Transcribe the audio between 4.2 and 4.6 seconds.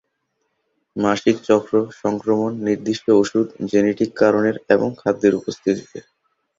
কারণের,